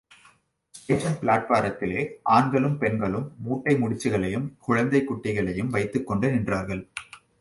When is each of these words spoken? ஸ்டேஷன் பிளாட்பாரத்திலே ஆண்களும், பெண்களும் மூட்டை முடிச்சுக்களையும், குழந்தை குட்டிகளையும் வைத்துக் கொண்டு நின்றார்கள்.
ஸ்டேஷன் 0.75 1.17
பிளாட்பாரத்திலே 1.21 2.05
ஆண்களும், 2.23 2.77
பெண்களும் 2.77 3.31
மூட்டை 3.37 3.75
முடிச்சுக்களையும், 3.75 4.47
குழந்தை 4.59 5.01
குட்டிகளையும் 5.01 5.69
வைத்துக் 5.69 6.07
கொண்டு 6.07 6.29
நின்றார்கள். 6.31 6.83